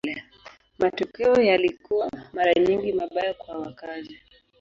Matokeo 0.79 1.41
yalikuwa 1.41 2.11
mara 2.33 2.53
nyingi 2.53 2.93
mabaya 2.93 3.33
kwa 3.33 3.57
wakazi. 3.57 4.17